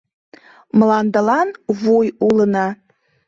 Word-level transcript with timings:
Мландылан 0.77 1.49
вуй 1.79 2.07
улына: 2.27 2.67